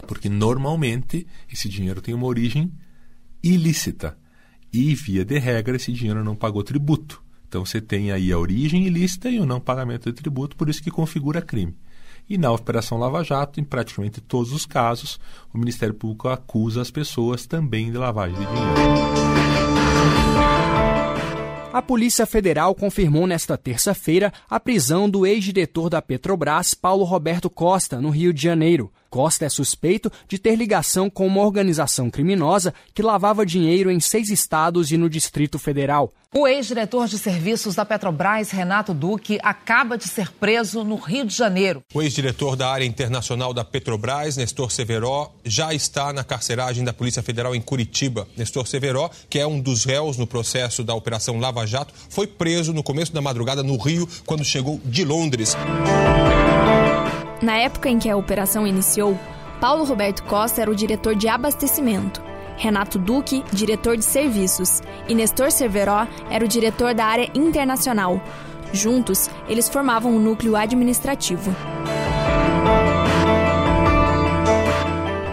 Porque 0.07 0.29
normalmente 0.29 1.27
esse 1.53 1.69
dinheiro 1.69 2.01
tem 2.01 2.15
uma 2.15 2.27
origem 2.27 2.71
ilícita. 3.43 4.17
E, 4.73 4.95
via 4.95 5.25
de 5.25 5.39
regra, 5.39 5.77
esse 5.77 5.93
dinheiro 5.93 6.23
não 6.23 6.37
pagou 6.37 6.63
tributo. 6.63 7.23
Então 7.49 7.65
você 7.65 7.81
tem 7.81 8.13
aí 8.13 8.31
a 8.31 8.39
origem 8.39 8.87
ilícita 8.87 9.31
e 9.31 9.41
o 9.41 9.47
não 9.47 9.61
pagamento 9.61 10.11
de 10.11 10.17
tributo, 10.17 10.55
por 10.55 10.69
isso 10.69 10.83
que 10.83 10.91
configura 10.91 11.41
crime. 11.41 11.75
E 12.29 12.37
na 12.37 12.53
Operação 12.53 12.99
Lava 12.99 13.25
Jato, 13.25 13.59
em 13.59 13.65
praticamente 13.65 14.21
todos 14.21 14.53
os 14.53 14.67
casos, 14.67 15.19
o 15.53 15.57
Ministério 15.57 15.95
Público 15.95 16.29
acusa 16.29 16.83
as 16.83 16.91
pessoas 16.91 17.47
também 17.47 17.91
de 17.91 17.97
lavagem 17.97 18.39
de 18.39 18.45
dinheiro. 18.45 19.39
A 21.73 21.81
Polícia 21.81 22.27
Federal 22.27 22.75
confirmou 22.75 23.27
nesta 23.27 23.57
terça-feira 23.57 24.33
a 24.49 24.59
prisão 24.59 25.09
do 25.09 25.25
ex-diretor 25.25 25.89
da 25.89 26.03
Petrobras, 26.03 26.75
Paulo 26.75 27.05
Roberto 27.05 27.49
Costa, 27.49 28.01
no 28.01 28.11
Rio 28.11 28.33
de 28.33 28.43
Janeiro. 28.43 28.93
Costa 29.11 29.45
é 29.45 29.49
suspeito 29.49 30.11
de 30.29 30.39
ter 30.39 30.57
ligação 30.57 31.09
com 31.09 31.27
uma 31.27 31.43
organização 31.43 32.11
criminosa 32.11 32.75
que 32.95 33.03
lavava 33.03 33.47
dinheiro 33.47 33.91
em 33.91 34.01
seis 34.01 34.31
estados 34.31 34.93
e 34.93 34.97
no 34.97 35.09
Distrito 35.09 35.59
Federal. 35.59 36.13
O 36.35 36.47
ex-diretor 36.47 37.09
de 37.09 37.19
serviços 37.19 37.75
da 37.75 37.87
Petrobras, 37.87 38.51
Renato 38.51 38.93
Duque, 38.93 39.39
acaba 39.43 39.97
de 39.97 40.07
ser 40.07 40.31
preso 40.31 40.85
no 40.85 40.97
Rio 40.97 41.25
de 41.25 41.35
Janeiro. 41.35 41.83
O 41.95 42.03
ex-diretor 42.03 42.55
da 42.55 42.71
área 42.71 42.85
internacional 42.85 43.55
da 43.55 43.65
Petrobras, 43.65 44.37
Nestor 44.37 44.71
Severo, 44.71 45.31
já 45.43 45.73
está 45.73 46.13
na 46.13 46.23
carceragem 46.23 46.85
da 46.85 46.93
Polícia 46.93 47.23
Federal 47.23 47.55
em 47.55 47.63
Curitiba. 47.63 48.29
Nestor 48.37 48.67
Severo, 48.67 49.11
que 49.31 49.39
é 49.39 49.47
um 49.47 49.59
dos 49.59 49.87
réus 49.87 50.19
no 50.19 50.27
processo 50.27 50.85
da 50.85 50.95
Operação 50.95 51.39
Lava 51.39 51.67
Jato, 51.67 51.95
foi 52.11 52.27
preso 52.27 52.75
no 52.75 52.83
começo 52.83 53.13
da 53.13 53.23
madrugada 53.23 53.63
no 53.63 53.79
Rio, 53.79 54.07
quando 54.27 54.45
chegou 54.45 54.79
de 54.85 55.07
Londres. 55.07 55.57
Na 57.41 57.57
época 57.57 57.89
em 57.89 58.01
que 58.01 58.11
a 58.11 58.17
operação 58.17 58.67
iniciou, 58.67 59.17
Paulo 59.61 59.85
Roberto 59.85 60.25
Costa 60.25 60.61
era 60.61 60.71
o 60.71 60.75
diretor 60.75 61.15
de 61.15 61.29
abastecimento, 61.29 62.21
Renato 62.57 62.99
Duque, 62.99 63.45
diretor 63.53 63.97
de 63.97 64.05
serviços, 64.05 64.83
e 65.09 65.15
Nestor 65.15 65.53
Cerveró 65.53 66.05
era 66.29 66.45
o 66.45 66.49
diretor 66.49 66.95
da 66.95 67.05
área 67.05 67.31
internacional. 67.35 68.21
Juntos, 68.73 69.31
eles 69.49 69.69
formavam 69.69 70.17
um 70.17 70.19
núcleo 70.19 70.57
administrativo. 70.57 71.55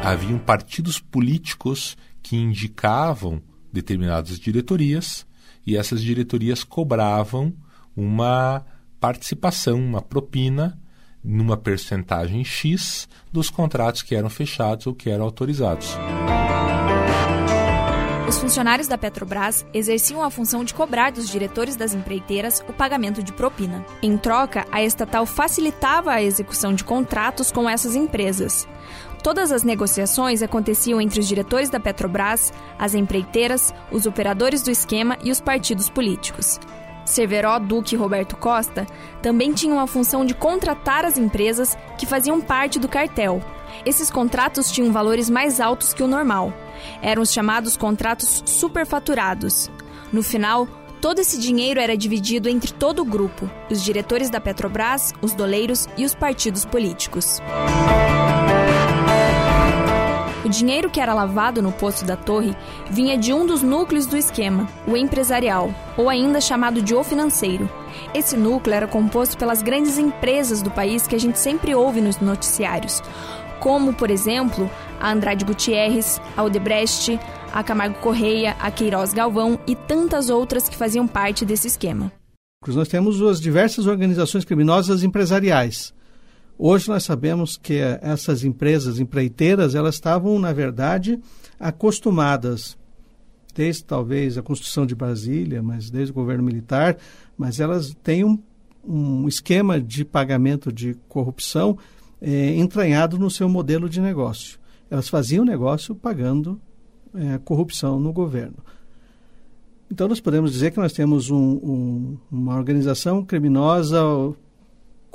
Haviam 0.04 0.38
partidos 0.38 1.00
políticos 1.00 1.98
que 2.22 2.38
indicavam 2.38 3.42
determinadas 3.74 4.40
diretorias 4.40 5.26
e 5.66 5.76
essas 5.76 6.04
diretorias 6.04 6.64
cobravam 6.64 7.52
uma 7.98 8.64
participação, 9.00 9.80
uma 9.80 10.04
propina 10.04 10.80
numa 11.26 11.58
percentagem 11.58 12.44
X 12.46 13.08
dos 13.32 13.50
contratos 13.50 14.04
que 14.04 14.16
eram 14.16 14.30
fechados 14.30 14.86
ou 14.86 14.94
que 14.94 15.10
eram 15.10 15.26
autorizados. 15.26 15.98
Os 18.28 18.40
funcionários 18.40 18.88
da 18.88 18.98
Petrobras 18.98 19.66
exerciam 19.74 20.24
a 20.24 20.32
função 20.32 20.64
de 20.64 20.74
cobrar 20.74 21.12
dos 21.12 21.30
diretores 21.30 21.76
das 21.76 21.94
empreiteiras 21.94 22.64
o 22.68 22.74
pagamento 22.74 23.22
de 23.22 23.32
propina. 23.32 23.86
Em 24.02 24.18
troca, 24.18 24.66
a 24.72 24.84
estatal 24.84 25.26
facilitava 25.26 26.12
a 26.12 26.24
execução 26.24 26.74
de 26.74 26.84
contratos 26.84 27.52
com 27.52 27.70
essas 27.70 27.96
empresas. 27.96 28.68
Todas 29.22 29.52
as 29.52 29.64
negociações 29.64 30.44
aconteciam 30.44 31.00
entre 31.00 31.20
os 31.20 31.28
diretores 31.28 31.70
da 31.70 31.80
Petrobras, 31.80 32.52
as 32.78 32.94
empreiteiras, 32.94 33.74
os 33.92 34.06
operadores 34.06 34.62
do 34.62 34.72
esquema 34.72 35.18
e 35.24 35.32
os 35.32 35.40
partidos 35.40 35.90
políticos. 35.90 36.60
Severo 37.06 37.60
Duque 37.60 37.96
e 37.96 37.98
Roberto 37.98 38.36
Costa 38.36 38.86
também 39.22 39.54
tinham 39.54 39.80
a 39.80 39.88
função 39.88 40.26
de 40.26 40.34
contratar 40.34 41.06
as 41.06 41.18
empresas 41.18 41.78
que 41.98 42.06
faziam 42.06 42.42
parte 42.42 42.80
do 42.80 42.88
cartel. 42.88 43.42
Esses 43.86 44.10
contratos 44.10 44.72
tinham 44.72 44.92
valores 44.92 45.30
mais 45.30 45.60
altos 45.60 45.94
que 45.94 46.04
o 46.04 46.08
normal. 46.08 46.54
Eram 47.02 47.22
os 47.22 47.32
chamados 47.32 47.78
contratos 47.78 48.44
superfaturados. 48.46 49.70
No 50.12 50.24
final, 50.24 50.68
todo 51.02 51.20
esse 51.20 51.40
dinheiro 51.40 51.80
era 51.80 51.98
dividido 51.98 52.50
entre 52.50 52.74
todo 52.74 53.02
o 53.02 53.06
grupo: 53.06 53.50
os 53.70 53.84
diretores 53.84 54.30
da 54.30 54.40
Petrobras, 54.40 55.14
os 55.22 55.34
doleiros 55.34 55.88
e 55.98 56.06
os 56.06 56.16
partidos 56.16 56.66
políticos. 56.66 57.42
O 60.46 60.50
dinheiro 60.50 60.92
que 60.92 61.00
era 61.00 61.12
lavado 61.12 61.60
no 61.60 61.72
poço 61.72 62.06
da 62.06 62.16
torre 62.16 62.56
vinha 62.92 63.18
de 63.18 63.34
um 63.34 63.48
dos 63.48 63.64
núcleos 63.64 64.06
do 64.06 64.16
esquema, 64.16 64.70
o 64.88 64.96
empresarial, 64.96 65.74
ou 65.98 66.08
ainda 66.08 66.40
chamado 66.40 66.84
de 66.84 66.94
o 66.94 67.04
financeiro. 67.04 67.68
Esse 68.14 68.38
núcleo 68.38 68.76
era 68.76 68.88
composto 68.88 69.40
pelas 69.40 69.64
grandes 69.64 69.98
empresas 69.98 70.62
do 70.62 70.70
país 70.70 71.08
que 71.08 71.16
a 71.16 71.20
gente 71.20 71.40
sempre 71.40 71.74
ouve 71.74 72.00
nos 72.00 72.20
noticiários, 72.20 73.02
como, 73.60 73.92
por 73.92 74.12
exemplo, 74.12 74.70
a 75.00 75.12
Andrade 75.12 75.44
Gutierrez, 75.44 76.22
a 76.38 76.44
Odebrecht, 76.44 77.20
a 77.52 77.64
Camargo 77.64 77.98
Correia, 77.98 78.56
a 78.60 78.70
Queiroz 78.70 79.16
Galvão 79.16 79.60
e 79.66 79.76
tantas 79.76 80.30
outras 80.30 80.70
que 80.70 80.78
faziam 80.78 81.08
parte 81.08 81.44
desse 81.44 81.66
esquema. 81.66 82.12
Nós 82.68 82.88
temos 82.88 83.20
as 83.24 83.42
diversas 83.42 83.88
organizações 83.88 84.46
criminosas 84.46 85.02
empresariais. 85.02 85.95
Hoje 86.58 86.88
nós 86.88 87.04
sabemos 87.04 87.58
que 87.58 87.76
essas 88.02 88.44
empresas 88.46 89.00
empreiteiras, 89.00 89.76
elas 89.76 89.96
estavam, 89.96 90.40
na 90.40 90.54
verdade, 90.54 91.20
acostumadas, 91.60 92.78
desde 93.54 93.84
talvez 93.84 94.38
a 94.38 94.42
construção 94.42 94.86
de 94.86 94.96
Brasília, 94.96 95.62
mas 95.62 95.90
desde 95.90 96.12
o 96.12 96.16
governo 96.16 96.44
militar, 96.44 96.98
mas 97.38 97.60
elas 97.60 97.94
têm 98.02 98.24
um, 98.24 98.40
um 98.88 99.28
esquema 99.28 99.82
de 99.82 100.06
pagamento 100.06 100.72
de 100.72 100.94
corrupção 101.10 101.78
é, 102.22 102.56
entranhado 102.56 103.20
no 103.20 103.30
seu 103.30 103.50
modelo 103.50 103.90
de 103.90 104.00
negócio. 104.00 104.58
Elas 104.90 105.10
faziam 105.10 105.44
negócio 105.44 105.94
pagando 105.94 106.60
é, 107.14 107.38
corrupção 107.40 108.00
no 108.00 108.14
governo. 108.14 108.58
Então, 109.92 110.08
nós 110.08 110.22
podemos 110.22 110.52
dizer 110.52 110.72
que 110.72 110.80
nós 110.80 110.94
temos 110.94 111.30
um, 111.30 111.38
um, 111.38 112.18
uma 112.32 112.56
organização 112.56 113.24
criminosa 113.24 114.02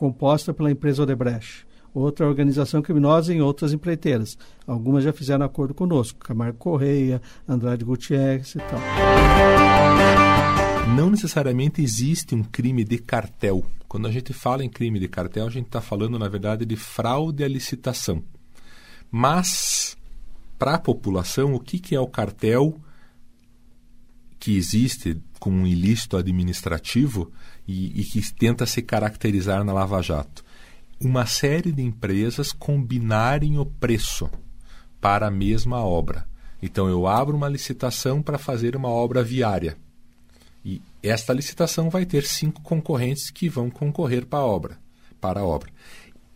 composta 0.01 0.55
pela 0.55 0.71
empresa 0.71 1.03
Odebrecht, 1.03 1.67
outra 1.93 2.27
organização 2.27 2.81
criminosa 2.81 3.35
em 3.35 3.43
outras 3.43 3.75
empreiteiras. 3.75 4.39
Algumas 4.67 5.05
já 5.05 5.13
fizeram 5.13 5.45
acordo 5.45 5.75
conosco, 5.75 6.21
Camargo 6.21 6.57
Correia, 6.57 7.21
Andrade 7.47 7.85
Gutierrez 7.85 8.55
e 8.55 8.59
tal. 8.61 8.81
Não 10.97 11.11
necessariamente 11.11 11.83
existe 11.83 12.35
um 12.35 12.43
crime 12.43 12.83
de 12.83 12.97
cartel. 12.97 13.63
Quando 13.87 14.09
a 14.09 14.11
gente 14.11 14.33
fala 14.33 14.65
em 14.65 14.71
crime 14.71 14.99
de 14.99 15.07
cartel, 15.07 15.47
a 15.47 15.51
gente 15.51 15.67
está 15.67 15.83
falando, 15.83 16.19
na 16.19 16.29
verdade, 16.29 16.65
de 16.65 16.77
fraude 16.77 17.45
à 17.45 17.49
licitação. 17.49 18.23
Mas, 19.11 19.99
para 20.59 20.77
a 20.77 20.79
população, 20.79 21.53
o 21.53 21.61
que, 21.61 21.79
que 21.79 21.95
é 21.95 22.01
o 22.01 22.07
cartel 22.07 22.81
que 24.39 24.57
existe 24.57 25.21
com 25.39 25.51
um 25.51 25.67
ilícito 25.67 26.17
administrativo 26.17 27.31
e, 27.67 28.01
e 28.01 28.05
que 28.05 28.21
tenta 28.33 28.67
se 28.67 28.83
caracterizar 28.83 29.65
na 29.65 29.73
Lava 29.73 30.03
Jato. 30.03 30.45
Uma 31.01 31.27
série 31.27 31.73
de 31.73 31.83
empresas 31.83 32.53
combinarem 32.53 33.59
o 33.59 33.65
preço 33.65 34.31
para 35.01 35.29
a 35.29 35.31
mesma 35.31 35.85
obra. 35.85 36.27
Então 36.63 36.89
eu 36.89 37.07
abro 37.07 37.37
uma 37.37 37.49
licitação 37.49 38.23
para 38.23 38.39
fazer 38.39 38.77
uma 38.77 38.89
obra 38.89 39.23
viária. 39.23 39.77
E 40.65 40.83
esta 41.03 41.33
licitação 41.33 41.89
vai 41.89 42.05
ter 42.05 42.25
cinco 42.25 42.61
concorrentes 42.61 43.31
que 43.31 43.49
vão 43.49 43.71
concorrer 43.71 44.27
para 44.27 44.41
a 44.41 44.47
obra. 44.47 44.79
Para 45.21 45.41
a 45.41 45.45
obra. 45.45 45.71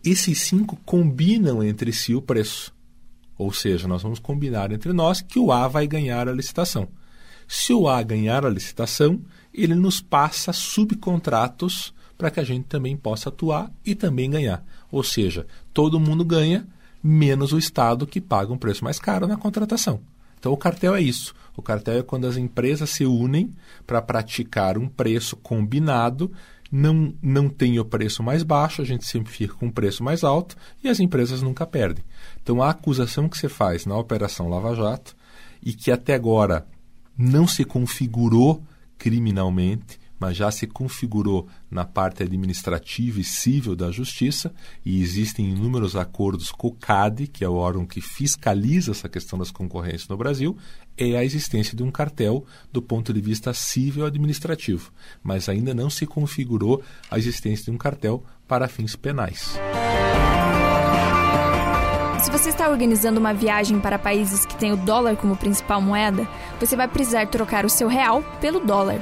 Esses 0.02 0.40
cinco 0.40 0.78
combinam 0.84 1.62
entre 1.62 1.92
si 1.92 2.14
o 2.14 2.22
preço. 2.22 2.74
Ou 3.36 3.52
seja, 3.52 3.88
nós 3.88 4.02
vamos 4.02 4.18
combinar 4.18 4.72
entre 4.72 4.92
nós 4.92 5.20
que 5.20 5.38
o 5.38 5.52
A 5.52 5.68
vai 5.68 5.86
ganhar 5.86 6.28
a 6.28 6.32
licitação. 6.32 6.88
Se 7.46 7.72
o 7.72 7.88
A 7.88 8.02
ganhar 8.02 8.46
a 8.46 8.50
licitação, 8.50 9.20
ele 9.62 9.74
nos 9.74 10.00
passa 10.00 10.52
subcontratos 10.52 11.94
para 12.18 12.30
que 12.30 12.40
a 12.40 12.44
gente 12.44 12.64
também 12.64 12.96
possa 12.96 13.28
atuar 13.28 13.70
e 13.84 13.94
também 13.94 14.30
ganhar. 14.30 14.64
Ou 14.90 15.02
seja, 15.02 15.46
todo 15.72 16.00
mundo 16.00 16.24
ganha, 16.24 16.66
menos 17.02 17.52
o 17.52 17.58
Estado 17.58 18.06
que 18.06 18.20
paga 18.20 18.52
um 18.52 18.58
preço 18.58 18.84
mais 18.84 18.98
caro 18.98 19.26
na 19.26 19.36
contratação. 19.36 20.00
Então 20.38 20.52
o 20.52 20.56
cartel 20.56 20.94
é 20.94 21.00
isso. 21.00 21.34
O 21.56 21.62
cartel 21.62 21.98
é 21.98 22.02
quando 22.02 22.26
as 22.26 22.36
empresas 22.36 22.90
se 22.90 23.04
unem 23.04 23.50
para 23.86 24.02
praticar 24.02 24.76
um 24.76 24.88
preço 24.88 25.36
combinado 25.36 26.30
não, 26.74 27.14
não 27.22 27.48
tem 27.48 27.78
o 27.78 27.84
preço 27.84 28.20
mais 28.20 28.42
baixo, 28.42 28.82
a 28.82 28.84
gente 28.84 29.06
sempre 29.06 29.32
fica 29.32 29.54
com 29.54 29.68
o 29.68 29.72
preço 29.72 30.02
mais 30.02 30.24
alto 30.24 30.56
e 30.82 30.88
as 30.88 30.98
empresas 30.98 31.40
nunca 31.40 31.64
perdem. 31.64 32.04
Então, 32.42 32.60
a 32.60 32.70
acusação 32.70 33.28
que 33.28 33.38
você 33.38 33.48
faz 33.48 33.86
na 33.86 33.96
Operação 33.96 34.48
Lava 34.48 34.74
Jato 34.74 35.14
e 35.62 35.72
que 35.72 35.92
até 35.92 36.14
agora 36.14 36.66
não 37.16 37.46
se 37.46 37.64
configurou 37.64 38.60
criminalmente, 38.98 39.98
mas 40.18 40.36
já 40.36 40.50
se 40.50 40.66
configurou 40.66 41.48
na 41.70 41.84
parte 41.84 42.22
administrativa 42.22 43.20
e 43.20 43.24
civil 43.24 43.76
da 43.76 43.90
Justiça, 43.90 44.54
e 44.84 45.02
existem 45.02 45.50
inúmeros 45.50 45.96
acordos 45.96 46.50
com 46.50 46.68
o 46.68 46.72
CAD, 46.74 47.26
que 47.26 47.44
é 47.44 47.48
o 47.48 47.54
órgão 47.54 47.84
que 47.84 48.00
fiscaliza 48.00 48.92
essa 48.92 49.08
questão 49.08 49.38
das 49.38 49.50
concorrências 49.50 50.08
no 50.08 50.16
Brasil, 50.16 50.56
é 50.96 51.16
a 51.16 51.24
existência 51.24 51.76
de 51.76 51.82
um 51.82 51.90
cartel 51.90 52.46
do 52.72 52.80
ponto 52.80 53.12
de 53.12 53.20
vista 53.20 53.52
civil 53.52 54.06
administrativo, 54.06 54.92
mas 55.22 55.48
ainda 55.48 55.74
não 55.74 55.90
se 55.90 56.06
configurou 56.06 56.82
a 57.10 57.18
existência 57.18 57.64
de 57.64 57.70
um 57.70 57.76
cartel 57.76 58.24
para 58.46 58.68
fins 58.68 58.94
penais. 58.94 59.58
Se 62.24 62.30
você 62.30 62.48
está 62.48 62.70
organizando 62.70 63.20
uma 63.20 63.34
viagem 63.34 63.78
para 63.78 63.98
países 63.98 64.46
que 64.46 64.56
têm 64.56 64.72
o 64.72 64.78
dólar 64.78 65.14
como 65.14 65.36
principal 65.36 65.78
moeda, 65.78 66.26
você 66.58 66.74
vai 66.74 66.88
precisar 66.88 67.26
trocar 67.26 67.66
o 67.66 67.68
seu 67.68 67.86
real 67.86 68.24
pelo 68.40 68.60
dólar. 68.60 68.98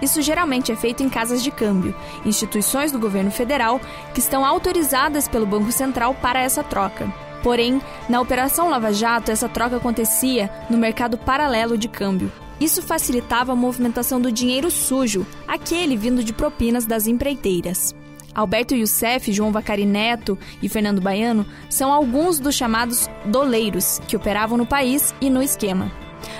Isso 0.00 0.22
geralmente 0.22 0.72
é 0.72 0.74
feito 0.74 1.02
em 1.02 1.08
casas 1.10 1.42
de 1.42 1.50
câmbio, 1.50 1.94
instituições 2.24 2.90
do 2.90 2.98
governo 2.98 3.30
federal 3.30 3.78
que 4.14 4.20
estão 4.20 4.42
autorizadas 4.42 5.28
pelo 5.28 5.44
Banco 5.44 5.70
Central 5.70 6.14
para 6.14 6.40
essa 6.40 6.64
troca. 6.64 7.12
Porém, 7.42 7.78
na 8.08 8.22
Operação 8.22 8.70
Lava 8.70 8.90
Jato, 8.90 9.30
essa 9.30 9.50
troca 9.50 9.76
acontecia 9.76 10.50
no 10.70 10.78
mercado 10.78 11.18
paralelo 11.18 11.76
de 11.76 11.88
câmbio. 11.88 12.32
Isso 12.58 12.80
facilitava 12.80 13.52
a 13.52 13.56
movimentação 13.56 14.18
do 14.18 14.32
dinheiro 14.32 14.70
sujo, 14.70 15.26
aquele 15.46 15.94
vindo 15.94 16.24
de 16.24 16.32
propinas 16.32 16.86
das 16.86 17.06
empreiteiras. 17.06 17.94
Alberto 18.34 18.74
Youssef, 18.74 19.32
João 19.32 19.52
Vacari 19.52 19.84
Neto 19.84 20.38
e 20.62 20.68
Fernando 20.68 21.00
Baiano 21.00 21.46
são 21.68 21.92
alguns 21.92 22.38
dos 22.38 22.54
chamados 22.54 23.08
doleiros 23.24 24.00
que 24.08 24.16
operavam 24.16 24.56
no 24.56 24.66
país 24.66 25.14
e 25.20 25.28
no 25.28 25.42
esquema. 25.42 25.90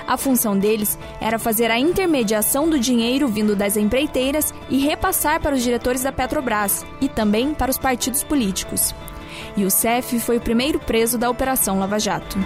A 0.07 0.17
função 0.17 0.59
deles 0.59 0.99
era 1.21 1.39
fazer 1.39 1.71
a 1.71 1.79
intermediação 1.79 2.69
do 2.69 2.79
dinheiro 2.79 3.29
vindo 3.29 3.57
das 3.57 3.77
empreiteiras 3.77 4.53
e 4.71 4.79
repassar 4.79 5.41
para 5.41 5.55
os 5.55 5.63
diretores 5.63 6.03
da 6.03 6.13
Petrobras 6.13 6.85
e 7.01 7.09
também 7.09 7.55
para 7.55 7.71
os 7.71 7.79
partidos 7.79 8.23
políticos. 8.23 8.95
Youssef 9.57 10.21
foi 10.21 10.37
o 10.39 10.41
primeiro 10.41 10.79
preso 10.79 11.19
da 11.19 11.29
Operação 11.29 11.79
Lava 11.79 11.99
Jato. 11.99 12.39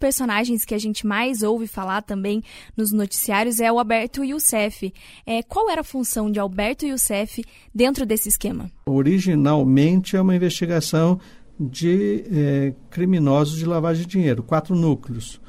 Personagens 0.00 0.64
que 0.64 0.74
a 0.74 0.78
gente 0.78 1.06
mais 1.06 1.42
ouve 1.42 1.66
falar 1.68 2.02
também 2.02 2.42
nos 2.76 2.90
noticiários 2.90 3.60
é 3.60 3.70
o 3.70 3.78
Alberto 3.78 4.24
Youssef. 4.24 4.92
É, 5.26 5.42
qual 5.42 5.70
era 5.70 5.82
a 5.82 5.84
função 5.84 6.30
de 6.30 6.40
Alberto 6.40 6.86
Youssef 6.86 7.44
dentro 7.72 8.04
desse 8.04 8.28
esquema? 8.28 8.70
Originalmente 8.86 10.16
é 10.16 10.20
uma 10.20 10.34
investigação 10.34 11.20
de 11.58 12.24
é, 12.32 12.72
criminosos 12.90 13.58
de 13.58 13.66
lavagem 13.66 14.04
de 14.04 14.08
dinheiro, 14.08 14.42
quatro 14.42 14.74
núcleos. 14.74 15.40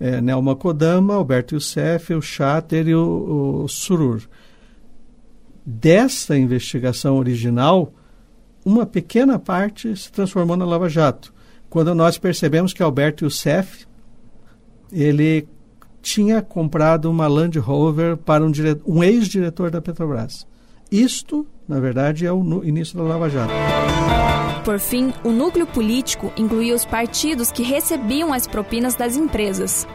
É, 0.00 0.20
Nelma 0.20 0.56
Kodama, 0.56 1.14
Alberto 1.14 1.54
Youssef, 1.54 2.14
o 2.14 2.22
Chater 2.22 2.88
e 2.88 2.94
o, 2.94 3.64
o 3.64 3.68
Surur 3.68 4.22
dessa 5.70 6.38
investigação 6.38 7.18
original, 7.18 7.92
uma 8.64 8.86
pequena 8.86 9.38
parte 9.38 9.94
se 9.94 10.10
transformou 10.10 10.56
na 10.56 10.64
Lava 10.64 10.88
Jato. 10.88 11.34
Quando 11.68 11.94
nós 11.94 12.16
percebemos 12.16 12.72
que 12.72 12.82
Alberto 12.82 13.24
Youssef, 13.26 13.86
ele 14.92 15.46
tinha 16.02 16.40
comprado 16.40 17.10
uma 17.10 17.26
Land 17.26 17.58
Rover 17.58 18.16
para 18.16 18.44
um, 18.44 18.52
um 18.86 19.02
ex-diretor 19.02 19.70
da 19.70 19.80
Petrobras. 19.80 20.46
Isto, 20.90 21.46
na 21.68 21.78
verdade, 21.78 22.26
é 22.26 22.32
o 22.32 22.64
início 22.64 22.96
da 22.96 23.04
Lava 23.04 23.28
Jato. 23.28 23.52
Por 24.64 24.78
fim, 24.78 25.12
o 25.24 25.30
núcleo 25.30 25.66
político 25.66 26.32
incluía 26.36 26.74
os 26.74 26.84
partidos 26.84 27.50
que 27.50 27.62
recebiam 27.62 28.32
as 28.32 28.46
propinas 28.46 28.94
das 28.94 29.16
empresas. 29.16 29.86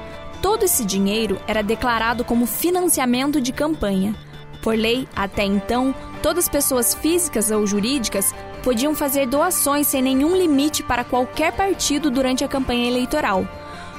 Todo 0.41 0.63
esse 0.65 0.85
dinheiro 0.85 1.39
era 1.47 1.61
declarado 1.61 2.23
como 2.23 2.45
financiamento 2.45 3.39
de 3.39 3.51
campanha. 3.51 4.15
Por 4.61 4.75
lei, 4.75 5.07
até 5.15 5.43
então, 5.43 5.93
todas 6.21 6.45
as 6.45 6.49
pessoas 6.49 6.93
físicas 6.93 7.51
ou 7.51 7.65
jurídicas 7.65 8.33
podiam 8.63 8.95
fazer 8.95 9.27
doações 9.27 9.87
sem 9.87 10.01
nenhum 10.01 10.35
limite 10.35 10.83
para 10.83 11.03
qualquer 11.03 11.51
partido 11.53 12.09
durante 12.09 12.43
a 12.43 12.47
campanha 12.47 12.87
eleitoral. 12.87 13.45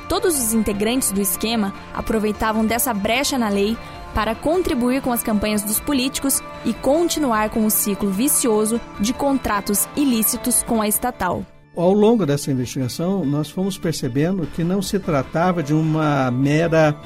Todos 0.09 0.39
os 0.39 0.53
integrantes 0.53 1.13
do 1.13 1.21
esquema 1.21 1.73
aproveitavam 1.95 2.65
dessa 2.65 2.93
brecha 2.93 3.39
na 3.39 3.49
lei 3.49 3.77
para 4.15 4.35
contribuir 4.35 5.03
com 5.03 5.13
as 5.13 5.23
campanhas 5.23 5.63
dos 5.63 5.81
políticos 5.81 6.41
e 6.65 6.73
continuar 6.73 7.51
com 7.51 7.67
o 7.67 7.71
ciclo 7.71 8.11
vicioso 8.11 8.81
de 9.01 9.13
contratos 9.13 9.89
ilícitos 9.97 10.63
com 10.63 10.81
a 10.81 10.87
estatal. 10.87 11.45
Ao 11.77 11.93
longo 11.93 12.25
dessa 12.25 12.53
investigação, 12.53 13.25
nós 13.25 13.51
fomos 13.51 13.77
percebendo 13.77 14.47
que 14.47 14.63
não 14.63 14.81
se 14.81 14.99
tratava 15.01 15.61
de 15.61 15.75
uma 15.75 16.31
mera 16.31 16.97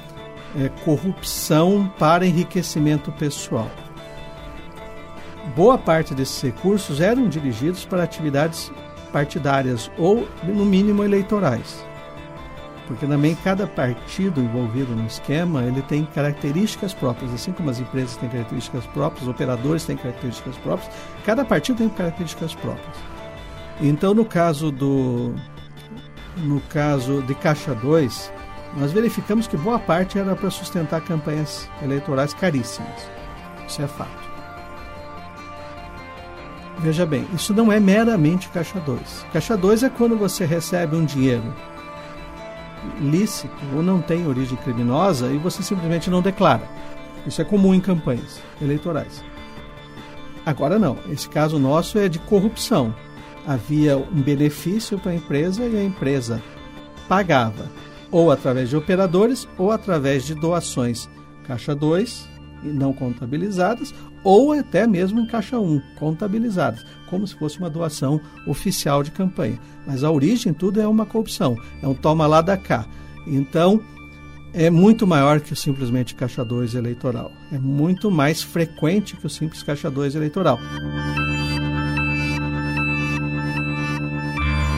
é, 0.55 0.69
corrupção 0.85 1.91
para 1.99 2.27
enriquecimento 2.27 3.11
pessoal. 3.13 3.71
Boa 5.57 5.79
parte 5.79 6.15
desses 6.15 6.43
recursos 6.43 7.01
eram 7.01 7.29
dirigidos 7.29 7.87
para 7.87 8.03
atividades 8.03 8.71
partidárias 9.11 9.91
ou, 9.97 10.29
no 10.45 10.67
mínimo, 10.67 11.03
eleitorais. 11.03 11.88
Porque 12.88 13.07
também 13.07 13.37
cada 13.44 13.66
partido 13.66 14.40
envolvido 14.40 14.96
no 14.96 15.07
esquema 15.07 15.62
ele 15.62 15.83
tem 15.83 16.07
características 16.07 16.94
próprias, 16.94 17.33
assim 17.35 17.53
como 17.53 17.68
as 17.68 17.79
empresas 17.79 18.16
têm 18.16 18.31
características 18.31 18.87
próprias, 18.87 19.22
os 19.24 19.29
operadores 19.29 19.85
têm 19.85 19.94
características 19.94 20.57
próprias, 20.57 20.90
cada 21.24 21.44
partido 21.44 21.77
tem 21.77 21.88
características 21.90 22.55
próprias. 22.55 22.96
Então, 23.81 24.14
no 24.14 24.24
caso 24.24 24.72
do 24.72 25.35
no 26.38 26.61
caso 26.62 27.20
de 27.22 27.35
Caixa 27.35 27.74
2, 27.74 28.33
nós 28.79 28.90
verificamos 28.90 29.46
que 29.46 29.57
boa 29.57 29.79
parte 29.79 30.18
era 30.18 30.35
para 30.35 30.51
sustentar 30.51 31.03
campanhas 31.03 31.68
eleitorais 31.83 32.33
caríssimas. 32.33 33.11
Isso 33.68 33.83
é 33.83 33.87
fato. 33.87 34.29
Veja 36.79 37.05
bem, 37.05 37.27
isso 37.35 37.53
não 37.53 37.72
é 37.72 37.81
meramente 37.81 38.48
caixa 38.51 38.79
2. 38.79 39.27
Caixa 39.33 39.57
2 39.57 39.83
é 39.83 39.90
quando 39.90 40.16
você 40.16 40.44
recebe 40.44 40.96
um 40.96 41.05
dinheiro 41.05 41.53
lícito 43.01 43.55
ou 43.75 43.83
não 43.83 44.01
tem 44.01 44.27
origem 44.27 44.57
criminosa 44.57 45.29
e 45.29 45.38
você 45.38 45.62
simplesmente 45.62 46.11
não 46.11 46.23
declara. 46.23 46.62
Isso 47.27 47.41
é 47.41 47.45
comum 47.45 47.75
em 47.75 47.81
campanhas 47.81 48.41
eleitorais. 48.61 49.23
Agora 50.45 50.79
não, 50.79 50.97
esse 51.11 51.29
caso 51.29 51.59
nosso 51.59 51.99
é 51.99 52.09
de 52.09 52.19
corrupção. 52.19 52.95
Havia 53.47 53.97
um 53.97 54.23
benefício 54.23 54.99
para 54.99 55.12
a 55.12 55.14
empresa 55.14 55.64
e 55.64 55.77
a 55.77 55.85
empresa 55.85 56.43
pagava 57.09 57.67
ou 58.11 58.31
através 58.31 58.71
de 58.71 58.77
operadores 58.77 59.49
ou 59.59 59.71
através 59.71 60.25
de 60.25 60.35
doações 60.35 61.09
caixa 61.47 61.75
2 61.75 62.29
não 62.64 62.92
contabilizadas 62.92 63.94
ou 64.25 64.53
até 64.53 64.87
mesmo 64.87 65.21
em 65.21 65.27
caixa 65.27 65.59
1 65.59 65.81
contabilizadas, 65.97 66.85
como 67.09 67.27
se 67.27 67.35
fosse 67.35 67.59
uma 67.59 67.71
doação 67.71 68.21
oficial 68.47 69.03
de 69.03 69.11
campanha. 69.11 69.59
Mas 69.87 70.05
a 70.05 70.11
origem 70.11 70.53
tudo 70.53 70.81
é 70.81 70.87
uma 70.87 71.07
corrupção, 71.07 71.57
é 71.83 71.87
um 71.87 71.94
toma 71.94 72.27
lá 72.27 72.40
da 72.40 72.57
cá. 72.57 72.87
Então, 73.27 73.81
é 74.53 74.71
muito 74.71 75.07
maior 75.07 75.40
que 75.40 75.53
o 75.53 75.57
simplesmente 75.57 76.14
caixa 76.14 76.44
2 76.44 76.75
eleitoral. 76.75 77.31
É 77.53 77.59
muito 77.59 78.11
mais 78.11 78.42
frequente 78.42 79.16
que 79.16 79.27
o 79.27 79.31
simples 79.31 79.62
caixa 79.62 79.90
2 79.90 80.14
eleitoral. 80.14 80.59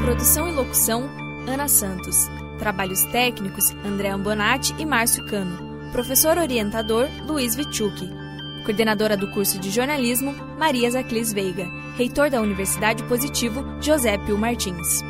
Produção 0.02 0.48
e 0.48 0.52
locução 0.52 1.08
Ana 1.46 1.68
Santos. 1.68 2.28
Trabalhos 2.58 3.04
técnicos, 3.04 3.74
André 3.84 4.10
Ambonati 4.10 4.74
e 4.78 4.84
Márcio 4.84 5.24
Cano. 5.24 5.69
Professor 5.92 6.38
orientador, 6.38 7.08
Luiz 7.26 7.56
Vichuk. 7.56 8.08
Coordenadora 8.64 9.16
do 9.16 9.28
curso 9.32 9.58
de 9.58 9.70
jornalismo, 9.70 10.32
Maria 10.56 10.88
Zaclis 10.88 11.32
Veiga. 11.32 11.66
Reitor 11.98 12.30
da 12.30 12.40
Universidade 12.40 13.02
Positivo, 13.04 13.64
José 13.82 14.16
Pio 14.18 14.38
Martins. 14.38 15.02